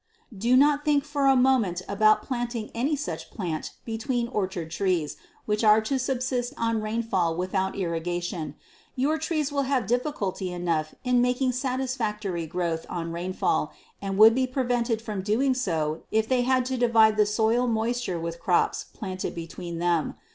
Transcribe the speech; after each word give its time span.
Do 0.35 0.57
not 0.57 0.83
think 0.83 1.03
for 1.03 1.27
a 1.27 1.35
moment 1.35 1.83
about 1.87 2.23
planting 2.23 2.71
any 2.73 2.95
such 2.95 3.29
plant 3.29 3.73
between 3.85 4.29
orchard 4.29 4.71
trees 4.71 5.15
which 5.45 5.63
are 5.63 5.79
to 5.81 5.99
subsist 5.99 6.55
on 6.57 6.81
rainfall 6.81 7.35
without 7.35 7.75
irrigation. 7.75 8.55
Your 8.95 9.19
trees 9.19 9.51
will 9.51 9.61
have 9.69 9.85
difficulty 9.85 10.51
enough 10.51 10.95
in 11.03 11.21
making 11.21 11.51
satisfactory 11.51 12.47
growth 12.47 12.87
on 12.89 13.11
rainfall, 13.11 13.73
and 14.01 14.17
would 14.17 14.33
be 14.33 14.47
prevented 14.47 15.03
from 15.03 15.21
doing 15.21 15.53
so 15.53 16.01
if 16.09 16.27
they 16.27 16.41
had 16.41 16.65
to 16.65 16.77
divide 16.77 17.15
the 17.15 17.27
soil 17.27 17.67
moisture 17.67 18.19
with 18.19 18.39
crops 18.39 18.85
planted 18.95 19.35
between 19.35 19.77
them. 19.77 20.15